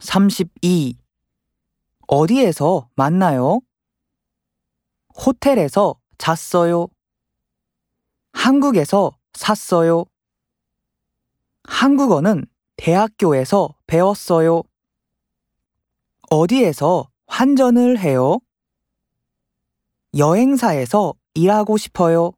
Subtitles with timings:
[0.00, 0.96] 32.
[2.08, 3.60] 어디에서 만나요?
[5.14, 6.88] 호텔에서 잤어요.
[8.32, 10.04] 한국에서 샀어요.
[11.64, 12.44] 한국어는
[12.76, 14.62] 대학교에서 배웠어요.
[16.30, 18.38] 어디에서 환전을 해요?
[20.16, 22.32] 여행사에서 일하고 싶어요.